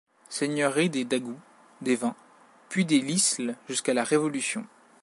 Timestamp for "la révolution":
3.93-4.65